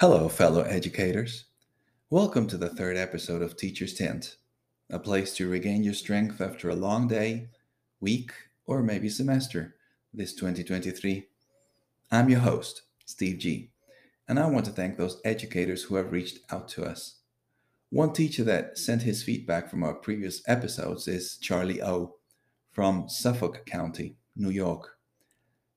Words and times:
Hello, 0.00 0.30
fellow 0.30 0.62
educators. 0.62 1.44
Welcome 2.08 2.46
to 2.46 2.56
the 2.56 2.70
third 2.70 2.96
episode 2.96 3.42
of 3.42 3.54
Teacher's 3.54 3.92
Tent, 3.92 4.36
a 4.88 4.98
place 4.98 5.36
to 5.36 5.46
regain 5.46 5.84
your 5.84 5.92
strength 5.92 6.40
after 6.40 6.70
a 6.70 6.74
long 6.74 7.06
day, 7.06 7.50
week, 8.00 8.32
or 8.64 8.82
maybe 8.82 9.10
semester 9.10 9.76
this 10.14 10.32
2023. 10.32 11.26
I'm 12.10 12.30
your 12.30 12.40
host, 12.40 12.80
Steve 13.04 13.40
G, 13.40 13.72
and 14.26 14.40
I 14.40 14.46
want 14.46 14.64
to 14.64 14.70
thank 14.70 14.96
those 14.96 15.20
educators 15.22 15.82
who 15.82 15.96
have 15.96 16.12
reached 16.12 16.38
out 16.50 16.66
to 16.68 16.84
us. 16.86 17.16
One 17.90 18.14
teacher 18.14 18.44
that 18.44 18.78
sent 18.78 19.02
his 19.02 19.22
feedback 19.22 19.68
from 19.68 19.84
our 19.84 19.92
previous 19.92 20.40
episodes 20.48 21.08
is 21.08 21.36
Charlie 21.36 21.82
O 21.82 22.14
from 22.72 23.10
Suffolk 23.10 23.66
County, 23.66 24.16
New 24.34 24.48
York. 24.48 24.96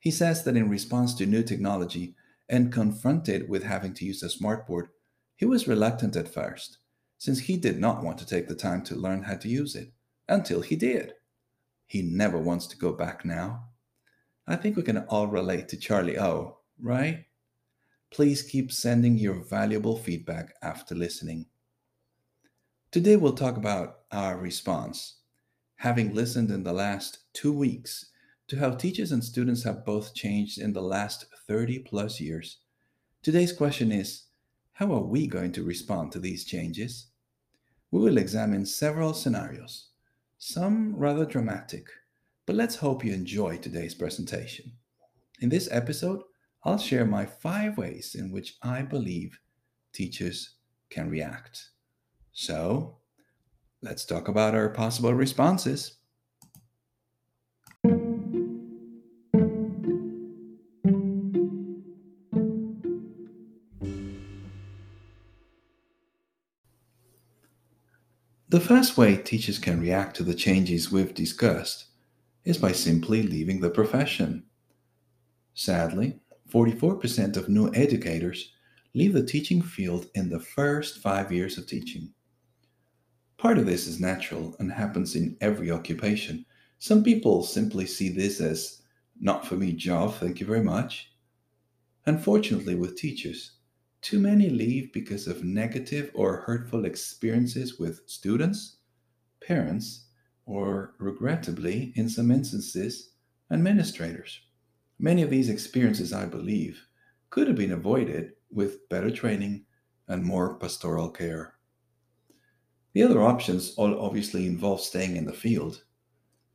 He 0.00 0.10
says 0.10 0.42
that 0.42 0.56
in 0.56 0.68
response 0.68 1.14
to 1.14 1.24
new 1.24 1.44
technology 1.44 2.16
and 2.48 2.72
confronted 2.72 3.48
with 3.48 3.62
having 3.62 3.94
to 3.94 4.04
use 4.04 4.22
a 4.22 4.26
smartboard, 4.26 4.88
he 5.36 5.44
was 5.44 5.68
reluctant 5.68 6.16
at 6.16 6.32
first, 6.32 6.78
since 7.18 7.38
he 7.38 7.56
did 7.56 7.78
not 7.78 8.02
want 8.02 8.18
to 8.18 8.26
take 8.26 8.48
the 8.48 8.54
time 8.54 8.82
to 8.82 8.96
learn 8.96 9.22
how 9.22 9.34
to 9.36 9.48
use 9.48 9.76
it 9.76 9.92
until 10.28 10.60
he 10.60 10.76
did. 10.76 11.14
He 11.86 12.02
never 12.02 12.38
wants 12.38 12.66
to 12.68 12.76
go 12.76 12.92
back 12.92 13.24
now. 13.24 13.64
I 14.46 14.56
think 14.56 14.76
we 14.76 14.82
can 14.82 14.98
all 15.08 15.26
relate 15.26 15.68
to 15.68 15.76
Charlie 15.76 16.18
O, 16.18 16.58
right? 16.80 17.24
Please 18.10 18.42
keep 18.42 18.72
sending 18.72 19.18
your 19.18 19.44
valuable 19.44 19.96
feedback 19.96 20.54
after 20.62 20.94
listening. 20.94 21.46
Today 22.90 23.16
we'll 23.16 23.34
talk 23.34 23.58
about 23.58 24.00
our 24.10 24.38
response. 24.38 25.16
Having 25.76 26.14
listened 26.14 26.50
in 26.50 26.62
the 26.62 26.72
last 26.72 27.18
two 27.34 27.52
weeks 27.52 28.06
to 28.48 28.58
how 28.58 28.70
teachers 28.70 29.12
and 29.12 29.22
students 29.22 29.62
have 29.62 29.84
both 29.84 30.14
changed 30.14 30.58
in 30.58 30.72
the 30.72 30.82
last 30.82 31.26
30 31.46 31.80
plus 31.80 32.18
years, 32.18 32.58
today's 33.22 33.52
question 33.52 33.92
is 33.92 34.24
how 34.72 34.92
are 34.92 35.02
we 35.02 35.26
going 35.26 35.52
to 35.52 35.64
respond 35.64 36.12
to 36.12 36.18
these 36.18 36.44
changes? 36.44 37.08
We 37.90 38.00
will 38.00 38.16
examine 38.16 38.64
several 38.64 39.12
scenarios, 39.12 39.88
some 40.38 40.96
rather 40.96 41.26
dramatic, 41.26 41.88
but 42.46 42.56
let's 42.56 42.76
hope 42.76 43.04
you 43.04 43.12
enjoy 43.12 43.58
today's 43.58 43.94
presentation. 43.94 44.72
In 45.40 45.50
this 45.50 45.68
episode, 45.70 46.22
I'll 46.64 46.78
share 46.78 47.04
my 47.04 47.26
five 47.26 47.76
ways 47.76 48.14
in 48.18 48.32
which 48.32 48.56
I 48.62 48.82
believe 48.82 49.38
teachers 49.92 50.54
can 50.90 51.10
react. 51.10 51.70
So, 52.32 52.98
let's 53.82 54.04
talk 54.04 54.28
about 54.28 54.54
our 54.54 54.70
possible 54.70 55.12
responses. 55.12 55.97
The 68.50 68.60
first 68.60 68.96
way 68.96 69.18
teachers 69.18 69.58
can 69.58 69.78
react 69.78 70.16
to 70.16 70.22
the 70.22 70.34
changes 70.34 70.90
we've 70.90 71.12
discussed 71.12 71.84
is 72.44 72.56
by 72.56 72.72
simply 72.72 73.22
leaving 73.22 73.60
the 73.60 73.68
profession. 73.68 74.44
Sadly, 75.52 76.20
44% 76.50 77.36
of 77.36 77.50
new 77.50 77.70
educators 77.74 78.54
leave 78.94 79.12
the 79.12 79.22
teaching 79.22 79.60
field 79.60 80.06
in 80.14 80.30
the 80.30 80.40
first 80.40 80.96
five 80.96 81.30
years 81.30 81.58
of 81.58 81.66
teaching. 81.66 82.14
Part 83.36 83.58
of 83.58 83.66
this 83.66 83.86
is 83.86 84.00
natural 84.00 84.56
and 84.58 84.72
happens 84.72 85.14
in 85.14 85.36
every 85.42 85.70
occupation. 85.70 86.46
Some 86.78 87.04
people 87.04 87.42
simply 87.42 87.84
see 87.84 88.08
this 88.08 88.40
as 88.40 88.80
not 89.20 89.46
for 89.46 89.56
me 89.56 89.74
job, 89.74 90.14
thank 90.14 90.40
you 90.40 90.46
very 90.46 90.64
much. 90.64 91.12
Unfortunately, 92.06 92.76
with 92.76 92.96
teachers, 92.96 93.57
too 94.08 94.18
many 94.18 94.48
leave 94.48 94.90
because 94.94 95.26
of 95.26 95.44
negative 95.44 96.10
or 96.14 96.38
hurtful 96.38 96.86
experiences 96.86 97.78
with 97.78 98.00
students, 98.06 98.78
parents, 99.46 100.06
or 100.46 100.94
regrettably, 100.98 101.92
in 101.94 102.08
some 102.08 102.30
instances, 102.30 103.10
administrators. 103.52 104.40
Many 104.98 105.20
of 105.20 105.28
these 105.28 105.50
experiences, 105.50 106.14
I 106.14 106.24
believe, 106.24 106.80
could 107.28 107.48
have 107.48 107.56
been 107.58 107.72
avoided 107.72 108.32
with 108.50 108.88
better 108.88 109.10
training 109.10 109.66
and 110.08 110.24
more 110.24 110.54
pastoral 110.54 111.10
care. 111.10 111.56
The 112.94 113.02
other 113.02 113.20
options 113.20 113.74
all 113.74 114.00
obviously 114.00 114.46
involve 114.46 114.80
staying 114.80 115.16
in 115.16 115.26
the 115.26 115.34
field. 115.34 115.84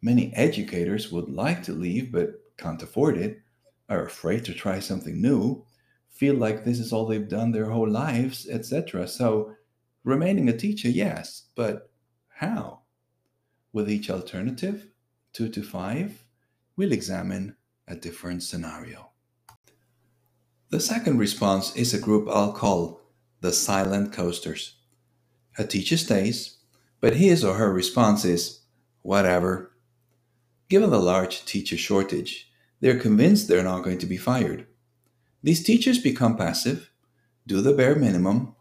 Many 0.00 0.34
educators 0.34 1.12
would 1.12 1.28
like 1.28 1.62
to 1.64 1.74
leave 1.74 2.12
but 2.12 2.30
can't 2.56 2.82
afford 2.82 3.18
it, 3.18 3.42
are 3.90 4.06
afraid 4.06 4.42
to 4.46 4.54
try 4.54 4.78
something 4.78 5.20
new, 5.20 5.66
feel 6.22 6.36
like 6.36 6.64
this 6.64 6.78
is 6.78 6.92
all 6.92 7.04
they've 7.04 7.28
done 7.28 7.50
their 7.50 7.68
whole 7.68 7.90
lives, 7.90 8.48
etc. 8.48 9.08
So, 9.08 9.56
remaining 10.04 10.48
a 10.48 10.56
teacher, 10.56 10.88
yes, 10.88 11.48
but 11.56 11.90
how? 12.28 12.82
With 13.72 13.90
each 13.90 14.08
alternative, 14.08 14.86
two 15.32 15.48
to 15.48 15.64
five, 15.64 16.22
we'll 16.76 16.92
examine 16.92 17.56
a 17.88 17.96
different 17.96 18.44
scenario. 18.44 19.10
The 20.70 20.78
second 20.78 21.18
response 21.18 21.74
is 21.74 21.92
a 21.92 21.98
group 21.98 22.28
I'll 22.28 22.52
call 22.52 23.00
the 23.40 23.52
silent 23.52 24.12
coasters. 24.12 24.76
A 25.58 25.64
teacher 25.64 25.96
stays, 25.96 26.58
but 27.00 27.16
his 27.16 27.44
or 27.44 27.54
her 27.54 27.72
response 27.72 28.24
is, 28.24 28.60
whatever. 29.02 29.72
Given 30.68 30.90
the 30.90 31.00
large 31.00 31.44
teacher 31.46 31.76
shortage, 31.76 32.48
they're 32.78 33.00
convinced 33.00 33.48
they're 33.48 33.64
not 33.64 33.82
going 33.82 33.98
to 33.98 34.06
be 34.06 34.16
fired. 34.16 34.68
These 35.42 35.64
teachers 35.64 35.98
become 35.98 36.36
passive, 36.36 36.90
do 37.46 37.60
the 37.60 37.72
bare 37.72 37.96
minimum, 37.96 38.54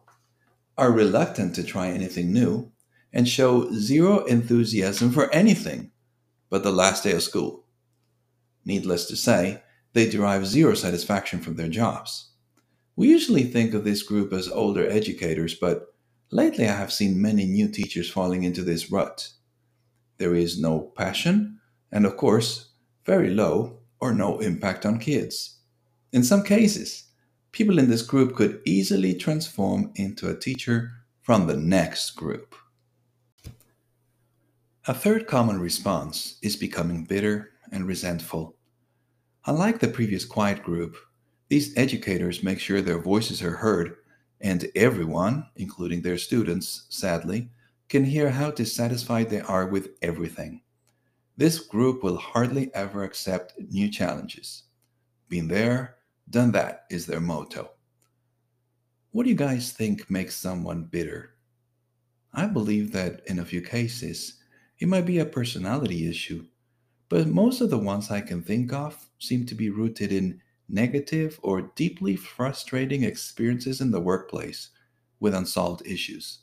are 0.78 0.92
reluctant 0.92 1.56
to 1.56 1.64
try 1.64 1.90
anything 1.90 2.34
new, 2.34 2.72
and 3.14 3.28
show 3.28 3.72
zero 3.74 4.26
enthusiasm 4.26 5.12
for 5.12 5.30
anything 5.34 5.92
but 6.50 6.64
the 6.64 6.72
last 6.72 7.04
day 7.04 7.14
of 7.14 7.24
school. 7.24 7.66
Needless 8.66 9.06
to 9.06 9.16
say, 9.16 9.64
they 9.94 10.10
derive 10.10 10.46
zero 10.46 10.74
satisfaction 10.74 11.40
from 11.40 11.56
their 11.56 11.70
jobs. 11.70 12.32
We 12.96 13.10
usually 13.10 13.44
think 13.44 13.74
of 13.74 13.84
this 13.84 14.04
group 14.04 14.34
as 14.34 14.50
older 14.50 14.90
educators, 14.90 15.56
but 15.56 15.92
Lately, 16.34 16.66
I 16.66 16.78
have 16.78 16.94
seen 16.94 17.22
many 17.22 17.46
new 17.46 17.68
teachers 17.68 18.10
falling 18.10 18.44
into 18.44 18.64
this 18.64 18.90
rut. 18.90 19.28
There 20.18 20.34
is 20.34 20.62
no 20.62 20.94
passion, 20.96 21.60
and 21.92 22.06
of 22.06 22.16
course, 22.16 22.70
very 23.06 23.32
low 23.32 23.80
or 24.00 24.14
no 24.14 24.40
impact 24.40 24.86
on 24.86 24.98
kids. 24.98 25.60
In 26.12 26.24
some 26.24 26.44
cases, 26.44 27.06
people 27.52 27.80
in 27.80 27.90
this 27.90 28.02
group 28.02 28.36
could 28.36 28.62
easily 28.66 29.14
transform 29.14 29.92
into 29.96 30.30
a 30.30 30.38
teacher 30.38 30.92
from 31.22 31.48
the 31.48 31.56
next 31.56 32.12
group. 32.12 32.54
A 34.88 34.94
third 34.94 35.28
common 35.28 35.60
response 35.60 36.38
is 36.42 36.56
becoming 36.56 37.06
bitter 37.06 37.52
and 37.72 37.86
resentful. 37.86 38.56
Unlike 39.46 39.80
the 39.80 39.88
previous 39.88 40.26
quiet 40.26 40.64
group, 40.64 40.98
these 41.50 41.78
educators 41.78 42.44
make 42.44 42.60
sure 42.60 42.82
their 42.82 43.02
voices 43.02 43.42
are 43.42 43.56
heard 43.56 43.96
and 44.42 44.68
everyone, 44.76 45.46
including 45.56 46.02
their 46.02 46.18
students, 46.18 46.88
sadly, 46.90 47.50
can 47.90 48.04
hear 48.04 48.30
how 48.30 48.52
dissatisfied 48.52 49.30
they 49.30 49.42
are 49.42 49.68
with 49.68 49.90
everything. 50.02 50.62
This 51.38 51.60
group 51.60 52.04
will 52.04 52.18
hardly 52.18 52.74
ever 52.74 53.04
accept 53.04 53.54
new 53.70 53.90
challenges. 53.90 54.64
Been 55.30 55.48
there, 55.48 55.98
done 56.32 56.52
that 56.54 56.86
is 56.90 57.06
their 57.06 57.20
motto. 57.20 57.72
What 59.12 59.24
do 59.24 59.30
you 59.30 59.36
guys 59.36 59.72
think 59.72 60.10
makes 60.10 60.36
someone 60.36 60.86
bitter? 60.86 61.36
I 62.34 62.48
believe 62.48 62.92
that 62.94 63.22
in 63.28 63.40
a 63.40 63.46
few 63.46 63.62
cases, 63.62 64.40
it 64.80 64.88
might 64.88 65.06
be 65.06 65.20
a 65.20 65.26
personality 65.26 66.10
issue, 66.10 66.46
but 67.10 67.28
most 67.28 67.62
of 67.62 67.70
the 67.70 67.78
ones 67.78 68.10
I 68.10 68.22
can 68.22 68.42
think 68.42 68.74
of 68.74 69.10
seem 69.20 69.46
to 69.46 69.56
be 69.56 69.70
rooted 69.70 70.12
in 70.12 70.42
negative, 70.72 71.40
or 71.44 71.74
deeply 71.76 72.16
frustrating 72.16 73.04
experiences 73.04 73.82
in 73.82 73.92
the 73.92 74.00
workplace 74.00 74.70
with 75.20 75.36
unsolved 75.36 75.86
issues. 75.86 76.40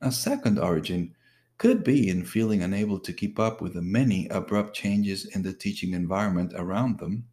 A 0.00 0.12
second 0.12 0.58
origin 0.58 1.14
could 1.56 1.82
be 1.82 2.08
in 2.08 2.24
feeling 2.24 2.62
unable 2.62 2.98
to 3.00 3.12
keep 3.12 3.38
up 3.38 3.60
with 3.62 3.74
the 3.74 3.82
many 3.82 4.28
abrupt 4.28 4.76
changes 4.76 5.24
in 5.34 5.42
the 5.42 5.52
teaching 5.52 5.94
environment 5.94 6.52
around 6.54 6.98
them. 6.98 7.24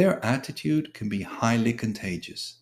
Their 0.00 0.24
attitude 0.24 0.94
can 0.94 1.10
be 1.10 1.20
highly 1.20 1.74
contagious, 1.74 2.60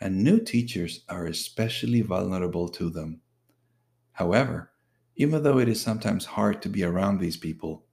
and 0.00 0.24
new 0.24 0.40
teachers 0.40 1.04
are 1.10 1.26
especially 1.26 2.00
vulnerable 2.00 2.70
to 2.70 2.88
them. 2.88 3.20
However, 4.12 4.72
even 5.14 5.42
though 5.42 5.58
it 5.58 5.68
is 5.68 5.78
sometimes 5.78 6.24
hard 6.24 6.62
to 6.62 6.70
be 6.70 6.82
around 6.82 7.20
these 7.20 7.36
people, 7.36 7.84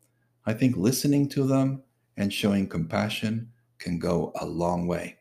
I 0.46 0.54
think 0.54 0.78
listening 0.78 1.28
to 1.32 1.44
them 1.46 1.84
and 2.16 2.32
showing 2.32 2.70
compassion 2.70 3.52
can 3.78 4.00
go 4.00 4.32
a 4.40 4.46
long 4.46 4.88
way. 4.88 5.18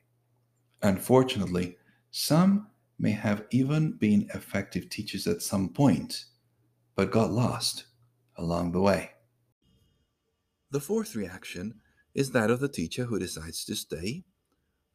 Unfortunately, 0.82 1.76
some 2.12 2.69
may 3.00 3.10
have 3.10 3.46
even 3.50 3.94
been 3.98 4.30
effective 4.32 4.90
teachers 4.90 5.26
at 5.26 5.42
some 5.42 5.70
point, 5.70 6.26
but 6.94 7.10
got 7.10 7.32
lost 7.32 7.86
along 8.36 8.70
the 8.70 8.80
way. 8.80 9.10
The 10.70 10.78
fourth 10.78 11.16
reaction 11.16 11.80
is 12.16 12.30
that 12.30 12.50
of 12.50 12.60
the 12.60 12.68
teacher 12.68 13.04
who 13.04 13.18
decides 13.18 13.62
to 13.62 13.76
stay, 13.76 14.24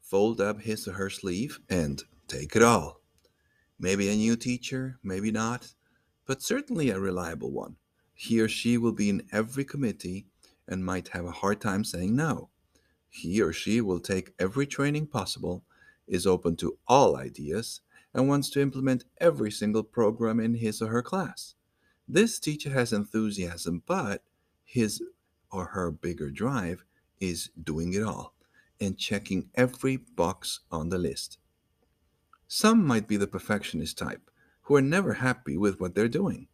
fold 0.01 0.41
up 0.41 0.59
his 0.61 0.87
or 0.87 0.93
her 0.93 1.09
sleeve, 1.09 1.59
and 1.69 2.03
take 2.27 2.55
it 2.55 2.63
all. 2.63 2.99
Maybe 3.79 4.09
a 4.09 4.15
new 4.15 4.35
teacher, 4.35 4.97
maybe 5.03 5.29
not, 5.29 5.75
but 6.25 6.41
certainly 6.41 6.89
a 6.89 6.99
reliable 6.99 7.51
one. 7.51 7.75
He 8.15 8.41
or 8.41 8.47
she 8.47 8.75
will 8.75 8.91
be 8.91 9.07
in 9.07 9.27
every 9.31 9.63
committee 9.63 10.25
and 10.67 10.83
might 10.83 11.09
have 11.09 11.25
a 11.25 11.31
hard 11.31 11.61
time 11.61 11.83
saying 11.83 12.15
no. 12.15 12.49
He 13.07 13.39
or 13.39 13.53
she 13.53 13.81
will 13.81 13.99
take 13.99 14.33
every 14.39 14.65
training 14.65 15.05
possible, 15.05 15.63
is 16.07 16.25
open 16.25 16.55
to 16.55 16.79
all 16.87 17.15
ideas, 17.15 17.81
and 18.15 18.27
wants 18.27 18.49
to 18.49 18.61
implement 18.61 19.05
every 19.19 19.51
single 19.51 19.83
program 19.83 20.39
in 20.39 20.55
his 20.55 20.81
or 20.81 20.87
her 20.87 21.03
class. 21.03 21.53
This 22.07 22.39
teacher 22.39 22.71
has 22.71 22.91
enthusiasm, 22.91 23.83
but 23.85 24.23
his 24.63 25.03
or 25.51 25.65
her 25.65 25.91
bigger 25.91 26.31
drive 26.31 26.83
is 27.21 27.49
doing 27.63 27.93
it 27.93 28.03
all 28.03 28.33
and 28.81 28.97
checking 28.97 29.49
every 29.55 29.95
box 29.95 30.59
on 30.71 30.89
the 30.89 30.97
list. 30.97 31.37
Some 32.47 32.85
might 32.85 33.07
be 33.07 33.15
the 33.15 33.27
perfectionist 33.27 33.97
type 33.97 34.29
who 34.63 34.75
are 34.75 34.81
never 34.81 35.13
happy 35.13 35.55
with 35.55 35.79
what 35.79 35.95
they're 35.95 36.09
doing. 36.09 36.47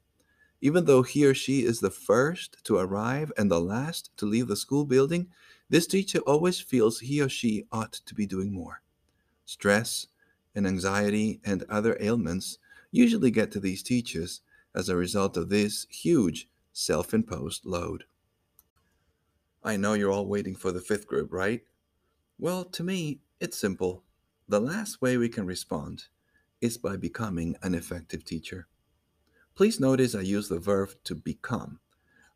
Even 0.62 0.86
though 0.86 1.04
he 1.04 1.26
or 1.26 1.34
she 1.34 1.64
is 1.64 1.80
the 1.80 1.90
first 1.90 2.64
to 2.66 2.78
arrive 2.78 3.32
and 3.38 3.50
the 3.50 3.62
last 3.62 4.16
to 4.18 4.26
leave 4.26 4.48
the 4.48 4.56
school 4.56 4.86
building, 4.86 5.28
this 5.70 5.88
teacher 5.88 6.20
always 6.20 6.60
feels 6.60 7.00
he 7.00 7.22
or 7.22 7.30
she 7.30 7.66
ought 7.72 7.94
to 7.94 8.16
be 8.16 8.26
doing 8.26 8.52
more. 8.52 8.82
Stress 9.46 10.08
and 10.56 10.68
anxiety 10.68 11.40
and 11.46 11.64
other 11.70 11.98
ailments 12.00 12.58
usually 12.92 13.32
get 13.32 13.52
to 13.52 13.60
these 13.60 13.84
teachers 13.84 14.42
as 14.74 14.90
a 14.90 14.96
result 14.96 15.38
of 15.38 15.50
this 15.50 15.86
huge 15.90 16.48
self 16.74 17.14
imposed 17.14 17.66
load. 17.66 18.06
I 19.64 19.78
know 19.78 19.94
you're 19.94 20.12
all 20.12 20.28
waiting 20.28 20.56
for 20.56 20.72
the 20.72 20.82
fifth 20.82 21.08
group, 21.08 21.32
right? 21.32 21.62
Well, 22.40 22.64
to 22.66 22.84
me, 22.84 23.22
it's 23.40 23.58
simple. 23.58 24.04
The 24.48 24.62
last 24.62 25.02
way 25.02 25.18
we 25.18 25.30
can 25.30 25.46
respond 25.46 26.06
is 26.62 26.78
by 26.78 26.98
becoming 26.98 27.56
an 27.62 27.76
effective 27.76 28.24
teacher. 28.24 28.68
Please 29.56 29.80
notice 29.80 30.16
I 30.16 30.22
use 30.22 30.50
the 30.50 30.60
verb 30.60 30.92
to 31.04 31.16
become. 31.16 31.80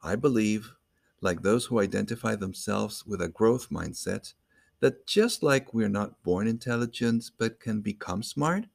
I 0.03 0.15
believe, 0.15 0.73
like 1.21 1.41
those 1.41 1.65
who 1.65 1.79
identify 1.79 2.35
themselves 2.35 3.05
with 3.05 3.21
a 3.21 3.29
growth 3.29 3.69
mindset, 3.69 4.33
that 4.79 5.05
just 5.05 5.43
like 5.43 5.73
we're 5.73 5.87
not 5.87 6.23
born 6.23 6.47
intelligent 6.47 7.29
but 7.37 7.59
can 7.59 7.81
become 7.81 8.23
smart, 8.23 8.65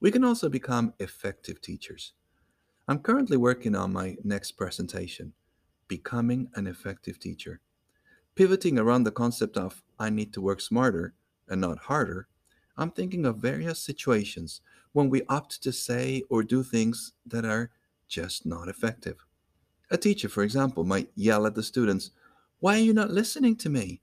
we 0.00 0.12
can 0.12 0.22
also 0.22 0.48
become 0.48 0.94
effective 1.00 1.60
teachers. 1.60 2.12
I'm 2.86 3.00
currently 3.00 3.36
working 3.36 3.74
on 3.74 3.92
my 3.92 4.16
next 4.24 4.52
presentation, 4.52 5.32
Becoming 5.88 6.48
an 6.54 6.66
Effective 6.66 7.18
Teacher. 7.18 7.60
Pivoting 8.38 8.78
around 8.78 9.02
the 9.02 9.10
concept 9.10 9.56
of 9.56 9.82
I 9.98 10.10
need 10.10 10.32
to 10.34 10.40
work 10.40 10.60
smarter 10.60 11.12
and 11.48 11.60
not 11.60 11.76
harder, 11.90 12.28
I'm 12.76 12.92
thinking 12.92 13.26
of 13.26 13.38
various 13.38 13.80
situations 13.80 14.60
when 14.92 15.10
we 15.10 15.24
opt 15.28 15.60
to 15.64 15.72
say 15.72 16.22
or 16.30 16.44
do 16.44 16.62
things 16.62 17.14
that 17.26 17.44
are 17.44 17.72
just 18.06 18.46
not 18.46 18.68
effective. 18.68 19.16
A 19.90 19.96
teacher, 19.96 20.28
for 20.28 20.44
example, 20.44 20.84
might 20.84 21.10
yell 21.16 21.48
at 21.48 21.56
the 21.56 21.64
students, 21.64 22.12
Why 22.60 22.76
are 22.76 22.84
you 22.84 22.92
not 22.92 23.10
listening 23.10 23.56
to 23.56 23.68
me? 23.68 24.02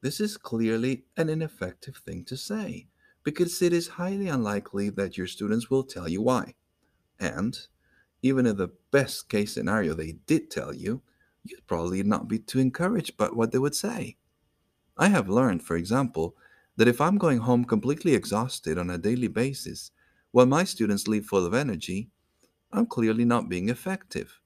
This 0.00 0.20
is 0.20 0.38
clearly 0.38 1.04
an 1.18 1.28
ineffective 1.28 1.96
thing 1.96 2.24
to 2.28 2.38
say 2.38 2.86
because 3.24 3.60
it 3.60 3.74
is 3.74 3.88
highly 3.88 4.28
unlikely 4.28 4.88
that 4.88 5.18
your 5.18 5.26
students 5.26 5.68
will 5.68 5.84
tell 5.84 6.08
you 6.08 6.22
why. 6.22 6.54
And 7.18 7.58
even 8.22 8.46
in 8.46 8.56
the 8.56 8.72
best 8.90 9.28
case 9.28 9.52
scenario 9.52 9.92
they 9.92 10.12
did 10.12 10.50
tell 10.50 10.74
you, 10.74 11.02
you'd 11.50 11.66
probably 11.66 12.02
not 12.02 12.28
be 12.28 12.38
too 12.38 12.58
encouraged 12.58 13.16
by 13.16 13.26
what 13.26 13.52
they 13.52 13.58
would 13.58 13.74
say. 13.74 14.16
I 14.96 15.08
have 15.08 15.28
learned, 15.28 15.62
for 15.62 15.76
example, 15.76 16.36
that 16.76 16.88
if 16.88 17.00
I'm 17.00 17.18
going 17.18 17.38
home 17.38 17.64
completely 17.64 18.14
exhausted 18.14 18.78
on 18.78 18.90
a 18.90 18.98
daily 18.98 19.28
basis, 19.28 19.90
while 20.30 20.46
my 20.46 20.64
students 20.64 21.08
leave 21.08 21.26
full 21.26 21.44
of 21.44 21.54
energy, 21.54 22.10
I'm 22.72 22.86
clearly 22.86 23.24
not 23.24 23.48
being 23.48 23.68
effective. 23.68 24.40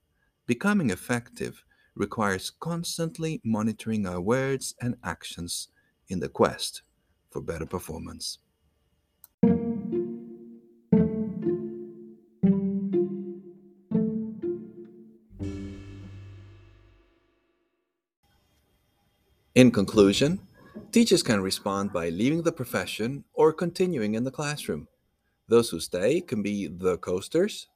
Becoming 0.47 0.91
effective 0.91 1.63
requires 1.95 2.51
constantly 2.51 3.41
monitoring 3.45 4.07
our 4.07 4.21
words 4.21 4.75
and 4.81 4.97
actions 5.05 5.69
in 6.09 6.21
the 6.21 6.29
quest 6.29 6.83
for 7.31 7.41
better 7.41 7.67
performance. 7.67 8.39
In 19.55 19.71
conclusion, 19.71 20.41
teachers 20.91 21.23
can 21.23 21.41
respond 21.41 21.93
by 21.93 22.09
leaving 22.09 22.43
the 22.43 22.51
profession 22.51 23.23
or 23.35 23.53
continuing 23.53 24.17
in 24.17 24.25
the 24.25 24.31
classroom. 24.33 24.89
Those 25.47 25.71
who 25.71 25.79
stay 25.79 26.21
can 26.21 26.43
be 26.43 26.67
the 26.67 26.99
coasters, 26.99 27.69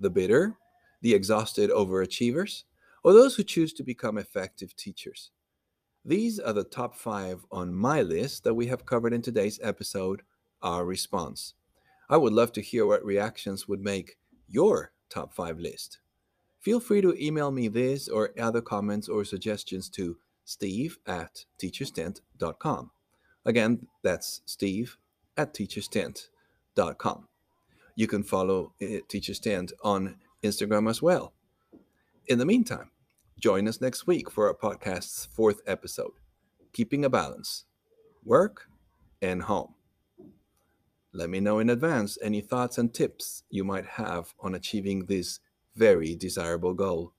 the 0.00 0.08
bitter, 0.08 0.56
the 1.02 1.12
exhausted 1.12 1.68
overachievers, 1.68 2.62
or 3.04 3.12
those 3.12 3.36
who 3.36 3.42
choose 3.42 3.74
to 3.74 3.82
become 3.82 4.16
effective 4.16 4.74
teachers. 4.76 5.30
These 6.06 6.40
are 6.40 6.54
the 6.54 6.64
top 6.64 6.96
five 6.96 7.44
on 7.52 7.74
my 7.74 8.00
list 8.00 8.42
that 8.44 8.54
we 8.54 8.66
have 8.68 8.86
covered 8.86 9.12
in 9.12 9.20
today's 9.20 9.60
episode, 9.62 10.22
Our 10.62 10.86
Response. 10.86 11.52
I 12.08 12.16
would 12.16 12.32
love 12.32 12.52
to 12.52 12.62
hear 12.62 12.86
what 12.86 13.04
reactions 13.04 13.68
would 13.68 13.82
make 13.82 14.16
your 14.48 14.92
top 15.10 15.34
five 15.34 15.58
list. 15.58 15.98
Feel 16.60 16.80
free 16.80 17.02
to 17.02 17.14
email 17.22 17.50
me 17.50 17.68
this 17.68 18.08
or 18.08 18.30
other 18.40 18.62
comments 18.62 19.06
or 19.06 19.22
suggestions 19.22 19.90
to 19.90 20.16
steve 20.46 20.96
at 21.06 21.44
teacherstent.com. 21.60 22.90
Again, 23.44 23.86
that's 24.02 24.40
steve 24.46 24.96
at 25.36 25.52
teacherstent.com. 25.52 27.28
You 27.94 28.06
can 28.06 28.22
follow 28.22 28.72
uh, 28.82 28.98
Teachers 29.08 29.40
Tent 29.40 29.72
on 29.82 30.16
Instagram 30.42 30.88
as 30.88 31.02
well. 31.02 31.32
In 32.26 32.38
the 32.38 32.44
meantime, 32.44 32.90
join 33.38 33.66
us 33.68 33.80
next 33.80 34.06
week 34.06 34.30
for 34.30 34.46
our 34.48 34.54
podcast's 34.54 35.26
fourth 35.26 35.60
episode 35.66 36.12
Keeping 36.72 37.04
a 37.04 37.10
Balance 37.10 37.64
Work 38.24 38.68
and 39.22 39.42
Home. 39.42 39.74
Let 41.12 41.30
me 41.30 41.40
know 41.40 41.58
in 41.58 41.70
advance 41.70 42.18
any 42.22 42.42
thoughts 42.42 42.76
and 42.76 42.92
tips 42.92 43.44
you 43.48 43.64
might 43.64 43.86
have 43.86 44.34
on 44.40 44.54
achieving 44.54 45.06
this 45.06 45.40
very 45.74 46.14
desirable 46.14 46.74
goal. 46.74 47.12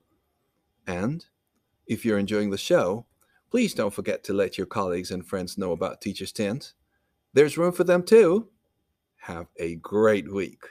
And 0.85 1.25
if 1.87 2.05
you're 2.05 2.19
enjoying 2.19 2.51
the 2.51 2.57
show, 2.57 3.07
please 3.49 3.73
don't 3.73 3.93
forget 3.93 4.23
to 4.25 4.33
let 4.33 4.57
your 4.57 4.67
colleagues 4.67 5.11
and 5.11 5.25
friends 5.25 5.57
know 5.57 5.71
about 5.71 6.01
Teachers 6.01 6.31
Tent. 6.31 6.73
There's 7.33 7.57
room 7.57 7.71
for 7.71 7.83
them 7.83 8.03
too. 8.03 8.49
Have 9.17 9.47
a 9.57 9.75
great 9.75 10.31
week. 10.31 10.63